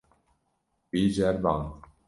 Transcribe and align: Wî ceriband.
Wî 0.91 1.01
ceriband. 1.15 1.65